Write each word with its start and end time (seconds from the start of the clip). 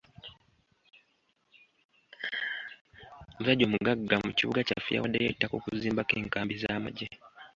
Omusajja 3.33 3.63
omugagga 3.65 4.15
mu 4.25 4.31
kibuga 4.37 4.67
kyaffe 4.67 4.91
yawaddeyo 4.93 5.29
ettaka 5.31 5.53
okuzimba 5.57 6.01
ko 6.07 6.13
enkambi 6.21 6.53
z'amagye. 6.61 7.07